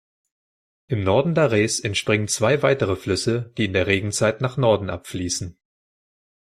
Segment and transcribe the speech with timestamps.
[0.87, 5.59] Im Norden Dares entspringen zwei weitere Flüsse, die in der Regenzeit nach Norden abfließen.